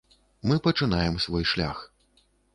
Мы 0.47 0.57
пачынаем 0.67 1.19
свой 1.27 1.43
шлях. 1.51 1.87